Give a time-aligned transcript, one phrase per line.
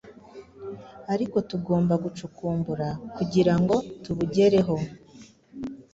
[1.13, 4.75] ariko tugomba gucukumbura kugira ngo tubugere ho.